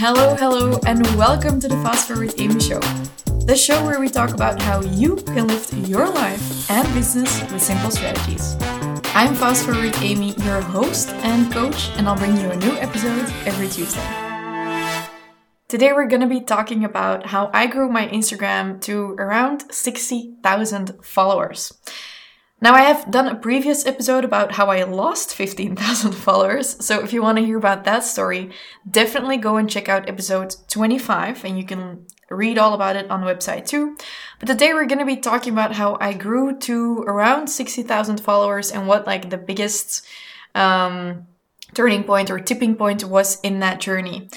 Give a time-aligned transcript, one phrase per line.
[0.00, 2.80] Hello, hello, and welcome to the Fast Forward Amy Show,
[3.44, 7.60] the show where we talk about how you can lift your life and business with
[7.60, 8.56] simple strategies.
[9.14, 13.28] I'm Fast Forward Amy, your host and coach, and I'll bring you a new episode
[13.44, 14.00] every Tuesday.
[15.68, 21.04] Today, we're going to be talking about how I grew my Instagram to around 60,000
[21.04, 21.74] followers.
[22.62, 27.12] Now, I have done a previous episode about how I lost 15,000 followers, so if
[27.12, 28.50] you want to hear about that story,
[28.88, 33.22] definitely go and check out episode 25 and you can read all about it on
[33.22, 33.96] the website too.
[34.38, 38.70] But today we're going to be talking about how I grew to around 60,000 followers
[38.70, 40.06] and what like the biggest
[40.54, 41.26] um,
[41.72, 44.28] turning point or tipping point was in that journey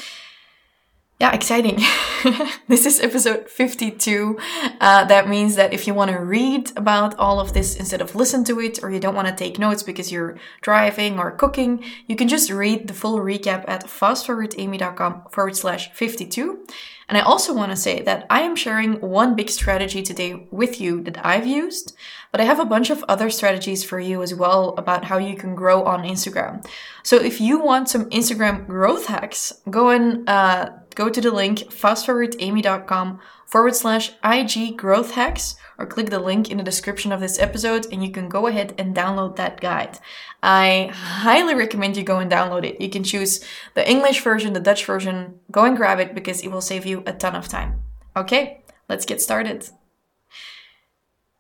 [1.24, 1.80] yeah, exciting.
[2.68, 4.38] this is episode 52.
[4.82, 8.14] Uh, that means that if you want to read about all of this instead of
[8.14, 11.82] listen to it, or you don't want to take notes because you're driving or cooking,
[12.08, 16.66] you can just read the full recap at fastforwardamy.com forward slash 52.
[17.10, 20.80] And I also want to say that I am sharing one big strategy today with
[20.80, 21.96] you that I've used,
[22.32, 25.36] but I have a bunch of other strategies for you as well about how you
[25.36, 26.66] can grow on Instagram.
[27.04, 31.60] So if you want some Instagram growth hacks, go and uh, go to the link
[31.60, 37.40] fastforwardamy.com forward slash IG growth hacks or click the link in the description of this
[37.40, 40.00] episode and you can go ahead and download that guide.
[40.42, 42.82] I highly recommend you go and download it.
[42.82, 45.40] You can choose the English version, the Dutch version.
[45.52, 47.82] Go and grab it because it will save you a ton of time.
[48.16, 49.70] Okay, let's get started.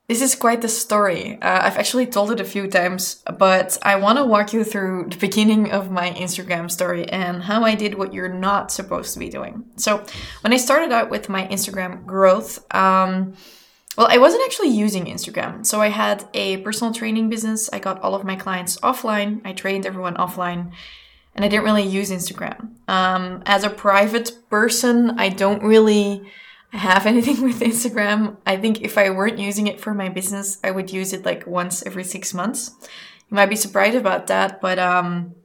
[0.08, 1.42] This is quite the story.
[1.42, 5.08] Uh, I've actually told it a few times, but I want to walk you through
[5.10, 9.20] the beginning of my Instagram story and how I did what you're not supposed to
[9.20, 9.64] be doing.
[9.78, 10.04] So,
[10.42, 13.36] when I started out with my Instagram growth, um,
[13.98, 15.66] well, I wasn't actually using Instagram.
[15.66, 17.70] So, I had a personal training business.
[17.72, 20.74] I got all of my clients offline, I trained everyone offline,
[21.34, 22.72] and I didn't really use Instagram.
[22.90, 26.30] Um, as a private person, I don't really
[26.74, 28.38] have anything with Instagram.
[28.46, 31.46] I think if I weren't using it for my business, I would use it like
[31.46, 32.72] once every six months.
[33.30, 35.36] You might be surprised about that, but um,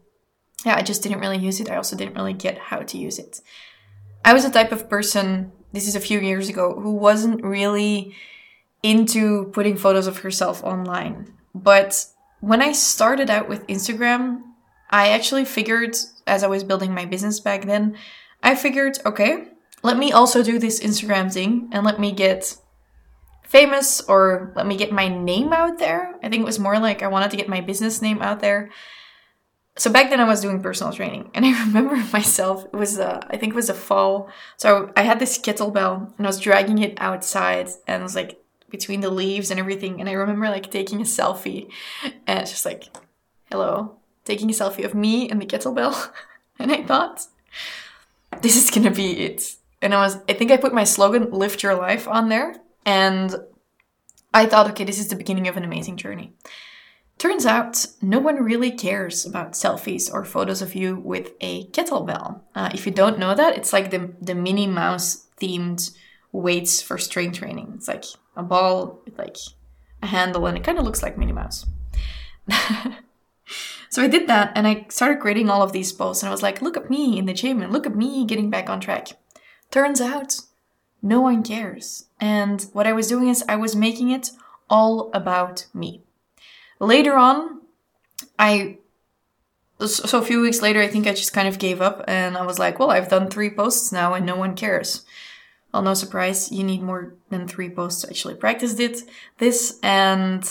[0.65, 1.71] yeah, I just didn't really use it.
[1.71, 3.41] I also didn't really get how to use it.
[4.25, 8.15] I was a type of person, this is a few years ago, who wasn't really
[8.83, 11.33] into putting photos of herself online.
[11.55, 12.07] But
[12.41, 14.43] when I started out with Instagram,
[14.91, 17.97] I actually figured, as I was building my business back then,
[18.43, 19.49] I figured, okay,
[19.83, 22.57] let me also do this Instagram thing and let me get
[23.43, 26.15] famous or let me get my name out there.
[26.23, 28.71] I think it was more like I wanted to get my business name out there.
[29.77, 33.21] So back then I was doing personal training and I remember myself, it was, uh,
[33.31, 34.29] I think it was a fall.
[34.57, 38.43] So I had this kettlebell and I was dragging it outside and it was like
[38.69, 40.01] between the leaves and everything.
[40.01, 41.71] And I remember like taking a selfie
[42.27, 42.95] and it's just like,
[43.51, 46.11] hello, taking a selfie of me and the kettlebell.
[46.59, 47.27] and I thought,
[48.43, 51.63] this is gonna be it and I was I think I put my slogan "Lift
[51.63, 53.35] Your Life" on there, and
[54.33, 56.33] I thought, okay, this is the beginning of an amazing journey.
[57.19, 62.43] Turns out, no one really cares about selfies or photos of you with a kettlebell.
[62.55, 65.91] Uh, if you don't know that, it's like the the Minnie Mouse themed
[66.31, 67.73] weights for strength training.
[67.75, 68.05] It's like
[68.37, 69.37] a ball with like
[70.03, 71.67] a handle, and it kind of looks like Minnie Mouse.
[73.91, 76.43] so I did that, and I started creating all of these posts, and I was
[76.43, 79.09] like, look at me in the gym, and look at me getting back on track.
[79.71, 80.41] Turns out,
[81.03, 82.07] no one cares.
[82.21, 84.31] And what I was doing is I was making it
[84.69, 86.03] all about me.
[86.81, 87.63] Later on,
[88.39, 88.79] I
[89.87, 92.45] so a few weeks later, I think I just kind of gave up and I
[92.45, 95.05] was like, well, I've done three posts now and no one cares.
[95.73, 99.03] Well, no surprise, you need more than three posts to actually practice it,
[99.39, 99.79] this.
[99.83, 100.43] And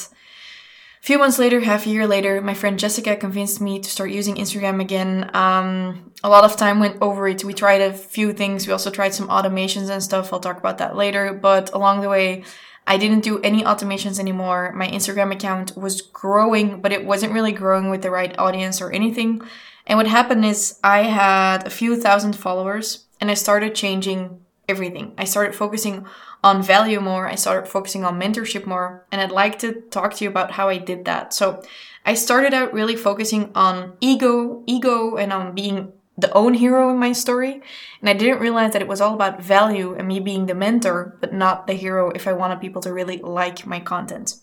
[1.07, 4.35] few months later, half a year later, my friend Jessica convinced me to start using
[4.35, 5.31] Instagram again.
[5.33, 7.45] Um, a lot of time went over it.
[7.45, 8.67] We tried a few things.
[8.67, 10.33] We also tried some automations and stuff.
[10.33, 11.31] I'll talk about that later.
[11.31, 12.43] But along the way,
[12.85, 14.73] I didn't do any automations anymore.
[14.75, 18.91] My Instagram account was growing, but it wasn't really growing with the right audience or
[18.91, 19.41] anything.
[19.85, 25.13] And what happened is I had a few thousand followers and I started changing everything.
[25.17, 26.05] I started focusing
[26.43, 27.27] on value more.
[27.27, 29.05] I started focusing on mentorship more.
[29.11, 31.33] And I'd like to talk to you about how I did that.
[31.33, 31.63] So
[32.05, 36.97] I started out really focusing on ego, ego and on being the own hero in
[36.97, 37.61] my story.
[38.01, 41.17] And I didn't realize that it was all about value and me being the mentor,
[41.21, 44.35] but not the hero if I wanted people to really like my content.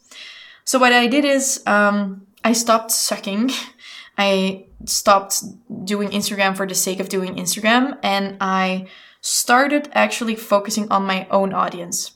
[0.64, 3.50] So what I did is, um, I stopped sucking.
[4.18, 5.42] I stopped
[5.84, 8.86] doing Instagram for the sake of doing Instagram and I
[9.24, 12.12] started actually focusing on my own audience.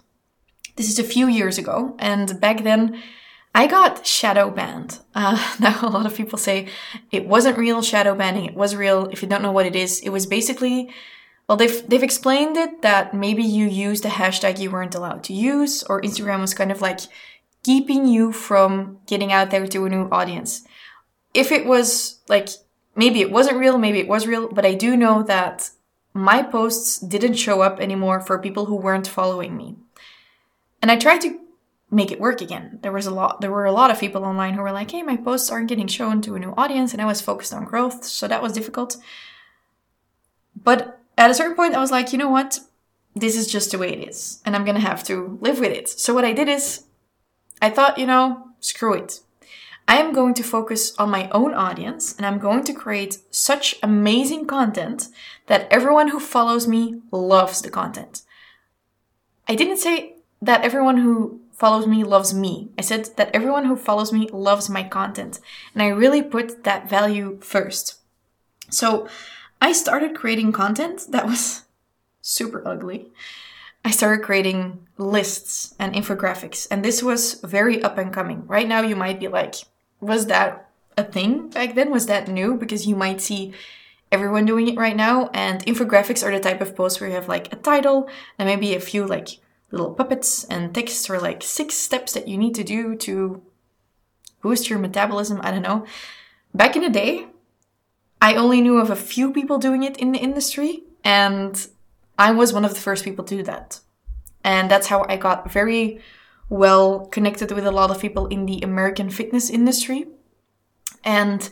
[0.76, 3.02] This is a few years ago, and back then
[3.54, 4.98] I got shadow banned.
[5.14, 6.68] Uh, now, a lot of people say
[7.10, 9.06] it wasn't real shadow banning, it was real.
[9.06, 10.90] If you don't know what it is, it was basically
[11.48, 15.32] well, they've, they've explained it that maybe you used a hashtag you weren't allowed to
[15.32, 17.00] use, or Instagram was kind of like
[17.62, 20.66] keeping you from getting out there to a new audience.
[21.32, 22.50] If it was like,
[22.94, 25.70] maybe it wasn't real, maybe it was real, but I do know that
[26.18, 29.76] my posts didn't show up anymore for people who weren't following me.
[30.82, 31.38] And I tried to
[31.90, 32.78] make it work again.
[32.82, 35.02] There was a lot there were a lot of people online who were like, "Hey,
[35.02, 38.04] my posts aren't getting shown to a new audience," and I was focused on growth,
[38.04, 38.96] so that was difficult.
[40.54, 42.60] But at a certain point I was like, "You know what?
[43.14, 45.72] This is just the way it is, and I'm going to have to live with
[45.72, 46.84] it." So what I did is
[47.60, 49.20] I thought, you know, screw it.
[49.88, 53.76] I am going to focus on my own audience and I'm going to create such
[53.82, 55.08] amazing content
[55.46, 58.20] that everyone who follows me loves the content.
[59.48, 62.68] I didn't say that everyone who follows me loves me.
[62.76, 65.40] I said that everyone who follows me loves my content.
[65.72, 67.96] And I really put that value first.
[68.70, 69.08] So
[69.58, 71.62] I started creating content that was
[72.20, 73.10] super ugly.
[73.86, 78.44] I started creating lists and infographics, and this was very up and coming.
[78.46, 79.54] Right now, you might be like,
[80.00, 81.90] was that a thing back then?
[81.90, 82.54] Was that new?
[82.56, 83.52] Because you might see
[84.10, 87.28] everyone doing it right now, and infographics are the type of posts where you have
[87.28, 88.08] like a title
[88.38, 89.38] and maybe a few like
[89.70, 93.42] little puppets and text or like six steps that you need to do to
[94.40, 95.40] boost your metabolism.
[95.42, 95.84] I don't know.
[96.54, 97.26] Back in the day,
[98.20, 101.66] I only knew of a few people doing it in the industry, and
[102.18, 103.80] I was one of the first people to do that.
[104.42, 106.00] And that's how I got very
[106.48, 110.06] well connected with a lot of people in the American fitness industry.
[111.04, 111.48] And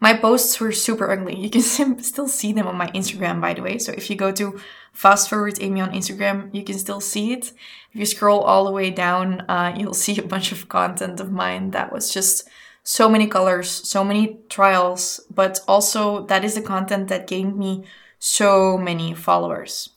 [0.00, 1.36] my posts were super ugly.
[1.36, 1.62] You can
[2.02, 3.78] still see them on my Instagram, by the way.
[3.78, 4.60] So if you go to
[4.92, 7.52] fast forward Amy on Instagram, you can still see it.
[7.92, 11.30] If you scroll all the way down, uh, you'll see a bunch of content of
[11.30, 12.48] mine that was just
[12.82, 17.84] so many colors, so many trials, but also that is the content that gained me
[18.18, 19.90] so many followers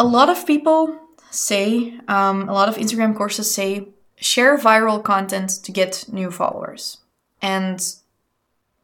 [0.00, 0.98] a lot of people
[1.30, 6.98] say, um, a lot of Instagram courses say, share viral content to get new followers.
[7.40, 7.80] And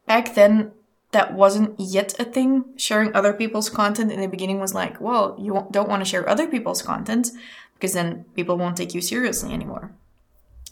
[0.07, 0.73] back then,
[1.13, 2.65] that wasn't yet a thing.
[2.77, 6.29] Sharing other people's content in the beginning was like, well, you don't want to share
[6.29, 7.31] other people's content
[7.75, 9.93] because then people won't take you seriously anymore.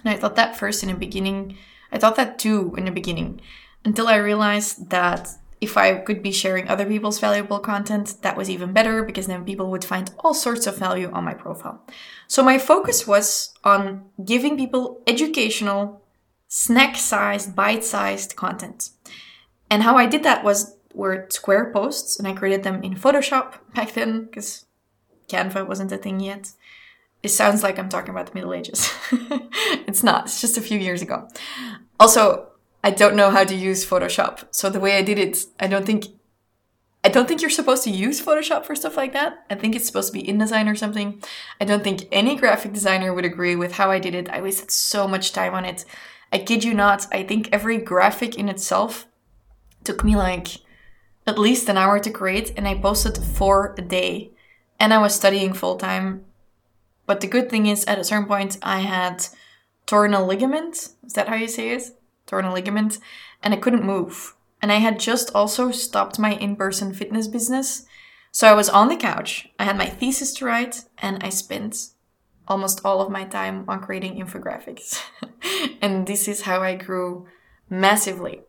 [0.04, 1.56] And I thought that first in the beginning.
[1.92, 3.40] I thought that too in the beginning
[3.84, 5.28] until I realized that
[5.64, 9.44] if I could be sharing other people's valuable content, that was even better because then
[9.44, 11.82] people would find all sorts of value on my profile.
[12.28, 16.02] So my focus was on giving people educational,
[16.49, 18.90] snack sized, bite sized content.
[19.70, 23.55] And how I did that was were square posts and I created them in Photoshop
[23.75, 24.67] back then because
[25.28, 26.52] Canva wasn't a thing yet.
[27.22, 28.93] It sounds like I'm talking about the Middle Ages.
[29.88, 31.26] it's not, it's just a few years ago.
[31.99, 32.49] Also,
[32.84, 34.44] I don't know how to use Photoshop.
[34.50, 36.04] So the way I did it, I don't think
[37.02, 39.44] I don't think you're supposed to use Photoshop for stuff like that.
[39.50, 41.22] I think it's supposed to be InDesign or something.
[41.60, 44.28] I don't think any graphic designer would agree with how I did it.
[44.28, 45.86] I wasted so much time on it.
[46.31, 49.06] I kid you not, I think every graphic in itself
[49.82, 50.48] took me like
[51.26, 54.31] at least an hour to create and I posted four a day.
[54.78, 56.25] And I was studying full time.
[57.06, 59.26] But the good thing is at a certain point I had
[59.86, 60.88] torn a ligament.
[61.04, 61.84] Is that how you say it?
[62.26, 62.98] Torn a ligament,
[63.42, 64.34] and I couldn't move.
[64.62, 67.86] And I had just also stopped my in person fitness business.
[68.32, 71.90] So I was on the couch, I had my thesis to write, and I spent
[72.48, 75.00] almost all of my time on creating infographics.
[75.82, 77.26] and this is how I grew
[77.70, 78.40] massively.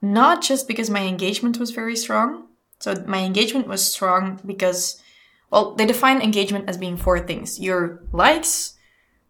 [0.00, 2.48] Not just because my engagement was very strong.
[2.78, 5.02] So my engagement was strong because,
[5.50, 8.74] well, they define engagement as being four things your likes,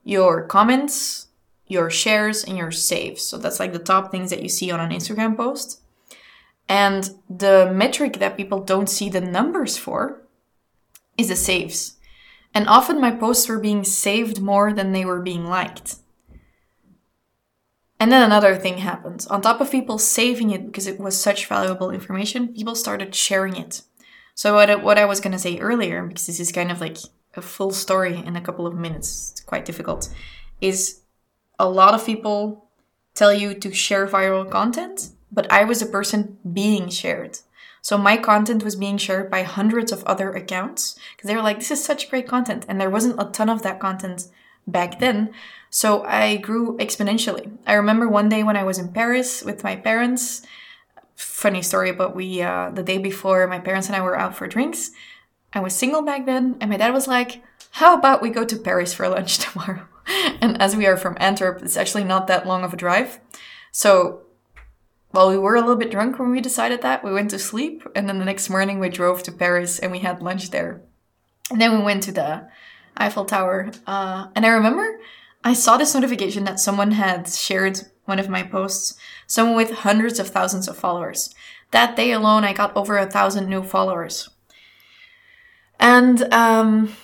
[0.03, 1.29] your comments,
[1.67, 3.23] your shares and your saves.
[3.23, 5.81] So that's like the top things that you see on an Instagram post.
[6.69, 10.23] And the metric that people don't see the numbers for
[11.17, 11.97] is the saves.
[12.55, 15.97] And often my posts were being saved more than they were being liked.
[17.99, 19.27] And then another thing happened.
[19.31, 23.57] On top of people saving it because it was such valuable information, people started sharing
[23.57, 23.83] it.
[24.35, 26.99] So what, what I was going to say earlier, because this is kind of like
[27.37, 30.09] a full story in a couple of minutes, it's quite difficult,
[30.61, 31.01] is
[31.59, 32.69] a lot of people
[33.15, 37.39] tell you to share viral content, but I was a person being shared.
[37.81, 41.59] So my content was being shared by hundreds of other accounts because they were like,
[41.59, 42.65] this is such great content.
[42.67, 44.29] And there wasn't a ton of that content
[44.67, 45.35] back then.
[45.69, 47.51] So I grew exponentially.
[47.67, 50.43] I remember one day when I was in Paris with my parents,
[51.15, 54.47] funny story, but we, uh, the day before my parents and I were out for
[54.47, 54.91] drinks,
[55.53, 56.57] I was single back then.
[56.61, 57.43] And my dad was like,
[57.73, 59.87] how about we go to Paris for lunch tomorrow?
[60.41, 63.21] and as we are from Antwerp, it's actually not that long of a drive.
[63.73, 64.25] So
[65.15, 67.05] well, we were a little bit drunk when we decided that.
[67.05, 70.01] We went to sleep, and then the next morning we drove to Paris and we
[70.01, 70.83] had lunch there.
[71.53, 72.49] And then we went to the
[72.97, 73.71] Eiffel Tower.
[73.87, 74.99] Uh, and I remember
[75.45, 80.19] I saw this notification that someone had shared one of my posts, someone with hundreds
[80.19, 81.33] of thousands of followers.
[81.71, 84.31] That day alone, I got over a thousand new followers.
[85.79, 86.97] And um,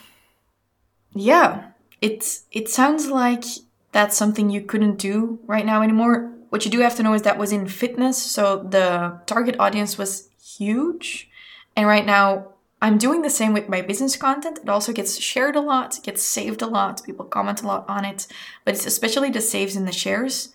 [1.12, 1.69] yeah,
[2.00, 3.45] it it sounds like
[3.92, 7.23] that's something you couldn't do right now anymore what you do have to know is
[7.23, 11.30] that was in fitness, so the target audience was huge.
[11.76, 12.49] And right now,
[12.83, 14.59] I'm doing the same with my business content.
[14.59, 18.04] It also gets shared a lot, gets saved a lot, people comment a lot on
[18.04, 18.26] it,
[18.64, 20.52] but it's especially the saves and the shares.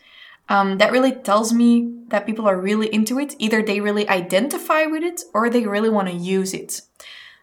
[0.49, 3.35] Um, that really tells me that people are really into it.
[3.39, 6.81] Either they really identify with it or they really want to use it.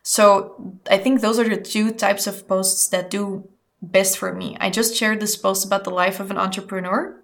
[0.04, 3.48] So I think those are the two types of posts that do
[3.82, 4.56] best for me.
[4.60, 7.20] I just shared this post about the life of an entrepreneur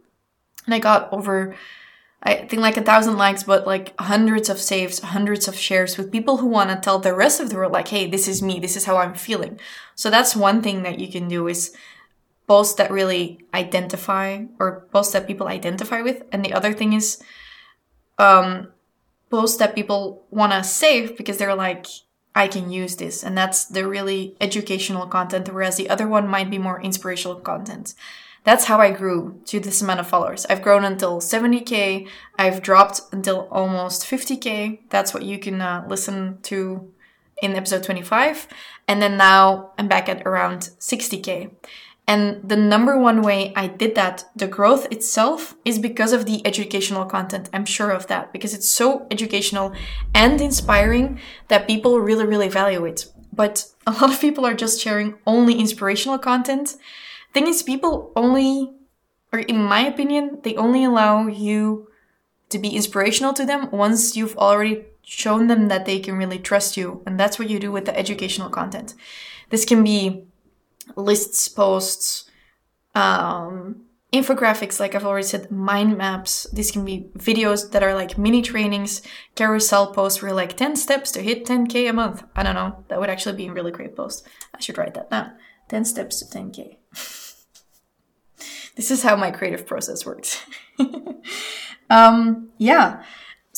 [0.66, 1.54] and I got over
[2.20, 6.10] I think like a thousand likes, but like hundreds of saves, hundreds of shares with
[6.10, 8.58] people who want to tell the rest of the world, like, hey, this is me,
[8.58, 9.60] this is how I'm feeling.
[9.94, 11.76] So that's one thing that you can do is
[12.48, 16.24] posts that really identify or posts that people identify with.
[16.32, 17.22] And the other thing is
[18.18, 18.72] um,
[19.30, 21.86] posts that people want to save because they're like,
[22.34, 23.22] I can use this.
[23.22, 27.94] And that's the really educational content, whereas the other one might be more inspirational content.
[28.44, 30.46] That's how I grew to this amount of followers.
[30.46, 32.08] I've grown until 70k.
[32.38, 34.80] I've dropped until almost 50k.
[34.88, 36.90] That's what you can uh, listen to
[37.42, 38.48] in episode 25.
[38.86, 41.50] And then now I'm back at around 60k.
[42.08, 46.44] And the number one way I did that, the growth itself, is because of the
[46.44, 47.48] educational content.
[47.52, 49.72] I'm sure of that because it's so educational
[50.12, 53.06] and inspiring that people really, really value it.
[53.32, 56.76] But a lot of people are just sharing only inspirational content
[57.32, 58.72] Thing is, people only,
[59.32, 61.88] or in my opinion, they only allow you
[62.48, 66.76] to be inspirational to them once you've already shown them that they can really trust
[66.76, 67.02] you.
[67.06, 68.94] And that's what you do with the educational content.
[69.50, 70.24] This can be
[70.96, 72.30] lists, posts,
[72.94, 76.46] um, infographics, like I've already said, mind maps.
[76.52, 79.02] These can be videos that are like mini trainings,
[79.34, 82.24] carousel posts where like 10 steps to hit 10k a month.
[82.34, 82.84] I don't know.
[82.88, 84.26] That would actually be a really great post.
[84.54, 85.32] I should write that down.
[85.68, 86.76] 10 steps to 10k.
[88.76, 90.42] this is how my creative process works.
[91.90, 93.02] um, yeah.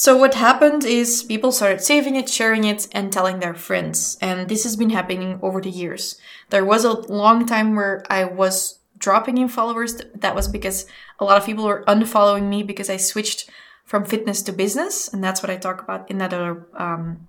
[0.01, 4.17] So what happened is people started saving it, sharing it, and telling their friends.
[4.23, 6.19] And this has been happening over the years.
[6.49, 10.01] There was a long time where I was dropping in followers.
[10.15, 10.87] That was because
[11.19, 13.51] a lot of people were unfollowing me because I switched
[13.85, 15.07] from fitness to business.
[15.07, 17.29] And that's what I talk about in that other um,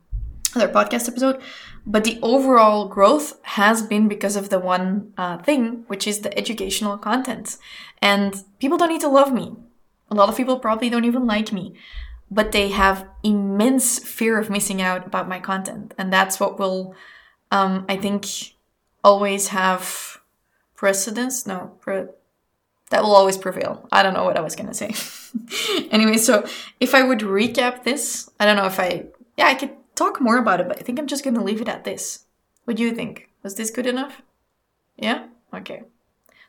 [0.56, 1.42] other podcast episode.
[1.86, 6.38] But the overall growth has been because of the one uh, thing, which is the
[6.38, 7.58] educational content.
[8.02, 9.58] And people don't need to love me.
[10.10, 11.76] A lot of people probably don't even like me,
[12.32, 15.94] but they have immense fear of missing out about my content.
[15.98, 16.96] And that's what will,
[17.52, 18.26] um, I think,
[19.04, 20.22] always have
[20.76, 21.46] precedence.
[21.46, 22.06] No, pre-
[22.90, 23.88] that will always prevail.
[23.92, 24.96] I don't know what I was gonna say.
[25.92, 26.46] anyway, so
[26.80, 29.08] if I would recap this, I don't know if I,
[29.38, 31.68] yeah, I could talk more about it, but I think I'm just gonna leave it
[31.68, 32.26] at this.
[32.64, 33.30] What do you think?
[33.44, 34.22] Was this good enough?
[34.98, 35.28] Yeah?
[35.54, 35.84] Okay.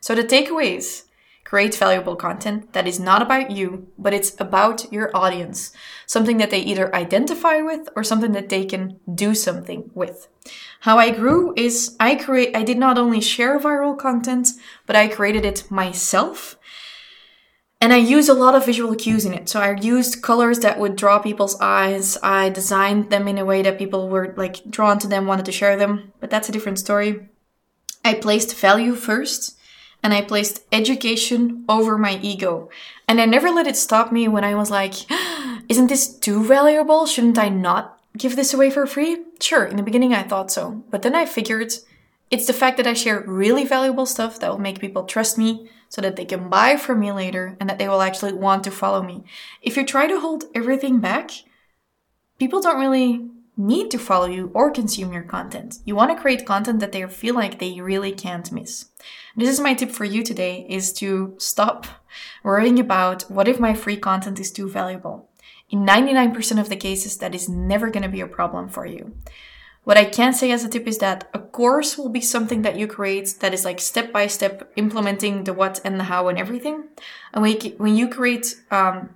[0.01, 1.05] So the takeaways
[1.45, 5.73] create valuable content that is not about you, but it's about your audience.
[6.07, 10.29] Something that they either identify with or something that they can do something with.
[10.81, 14.49] How I grew is I create I did not only share viral content,
[14.87, 16.57] but I created it myself
[17.83, 19.49] and I used a lot of visual cues in it.
[19.49, 22.17] So I used colors that would draw people's eyes.
[22.23, 25.53] I designed them in a way that people were like drawn to them, wanted to
[25.53, 26.13] share them.
[26.21, 27.27] But that's a different story.
[28.05, 29.59] I placed value first
[30.03, 32.69] and I placed education over my ego.
[33.07, 34.95] And I never let it stop me when I was like,
[35.69, 37.07] isn't this too valuable?
[37.07, 39.25] Shouldn't I not give this away for free?
[39.41, 40.85] Sure, in the beginning I thought so.
[40.91, 41.73] But then I figured
[42.31, 45.69] it's the fact that I share really valuable stuff that will make people trust me
[45.89, 48.71] so that they can buy from me later and that they will actually want to
[48.71, 49.25] follow me.
[49.61, 51.31] If you try to hold everything back,
[52.39, 55.79] people don't really need to follow you or consume your content.
[55.85, 58.87] You want to create content that they feel like they really can't miss.
[59.37, 61.87] This is my tip for you today is to stop
[62.43, 65.29] worrying about what if my free content is too valuable.
[65.69, 69.15] In 99% of the cases, that is never going to be a problem for you.
[69.85, 72.79] What I can say as a tip is that a course will be something that
[72.79, 76.39] you create that is like step by step implementing the what and the how and
[76.39, 76.85] everything.
[77.33, 79.11] And when you create um,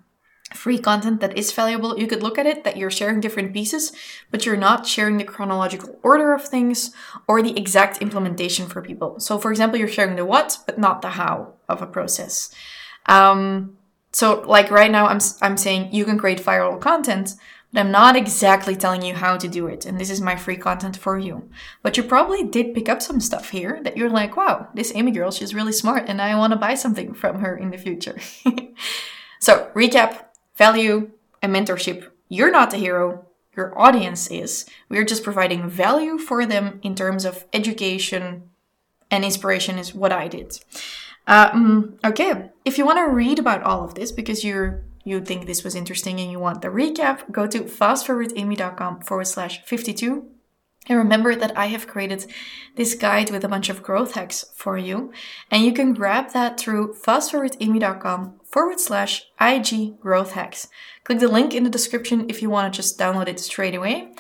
[0.57, 3.93] free content that is valuable, you could look at it that you're sharing different pieces,
[4.31, 6.91] but you're not sharing the chronological order of things
[7.29, 9.21] or the exact implementation for people.
[9.21, 12.51] So, for example, you're sharing the what, but not the how of a process.
[13.07, 13.77] Um,
[14.13, 17.35] So like right now, I'm, I'm saying you can create viral content,
[17.71, 19.85] but I'm not exactly telling you how to do it.
[19.85, 21.51] And this is my free content for you.
[21.83, 25.11] But you probably did pick up some stuff here that you're like, wow, this Amy
[25.11, 28.17] girl, she's really smart and I want to buy something from her in the future.
[29.39, 30.26] so recap,
[30.57, 31.11] value,
[31.43, 32.09] and mentorship.
[32.29, 33.27] You're not the hero.
[33.57, 34.67] Your audience is.
[34.89, 38.43] We're just providing value for them in terms of education
[39.11, 40.59] and inspiration is what I did.
[41.27, 45.47] Um, okay, if you want to read about all of this because you're you think
[45.47, 50.27] this was interesting and you want the recap, go to fastforwardamy.com forward slash 52.
[50.89, 52.27] And remember that I have created
[52.77, 55.13] this guide with a bunch of growth hacks for you.
[55.51, 60.69] And you can grab that through fastforwardamy.com forward slash IG growth hacks.
[61.05, 64.13] Click the link in the description if you want to just download it straight away.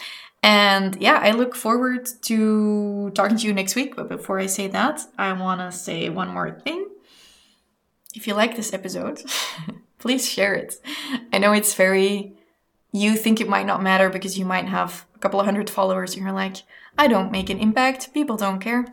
[0.42, 3.96] And yeah, I look forward to talking to you next week.
[3.96, 6.88] But before I say that, I want to say one more thing.
[8.14, 9.22] If you like this episode,
[9.98, 10.76] please share it.
[11.32, 12.35] I know it's very,
[12.96, 16.14] you think it might not matter because you might have a couple of hundred followers
[16.14, 16.56] and you're like,
[16.98, 18.12] I don't make an impact.
[18.14, 18.86] People don't care.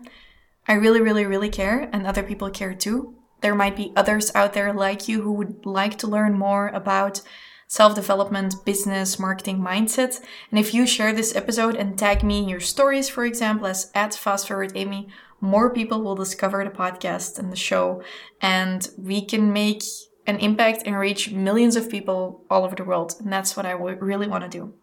[0.67, 3.15] I really, really, really care, and other people care too.
[3.41, 7.21] There might be others out there like you who would like to learn more about
[7.67, 10.21] self development, business, marketing mindset.
[10.49, 13.91] And if you share this episode and tag me in your stories, for example, as
[13.93, 15.09] at Fast Forward Amy,
[15.41, 18.01] more people will discover the podcast and the show,
[18.41, 19.83] and we can make
[20.25, 23.15] an impact and reach millions of people all over the world.
[23.19, 24.73] And that's what I really want to do.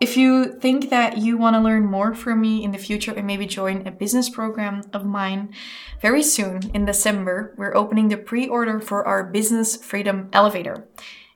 [0.00, 3.26] If you think that you want to learn more from me in the future and
[3.26, 5.52] maybe join a business program of mine,
[6.00, 10.86] very soon in December, we're opening the pre order for our Business Freedom Elevator.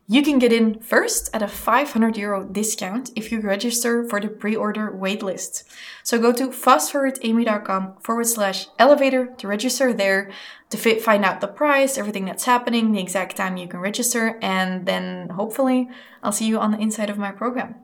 [0.09, 4.29] You can get in first at a 500 euro discount if you register for the
[4.29, 5.65] pre-order waitlist.
[6.03, 10.31] So go to fastforwardamy.com forward slash elevator to register there
[10.71, 14.87] to find out the price, everything that's happening, the exact time you can register, and
[14.87, 15.89] then hopefully
[16.23, 17.77] I'll see you on the inside of my program.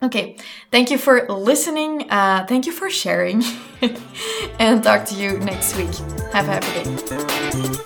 [0.00, 0.36] Okay,
[0.70, 2.08] thank you for listening.
[2.08, 3.42] Uh, thank you for sharing,
[4.60, 5.92] and talk to you next week.
[6.32, 7.84] Have a happy day.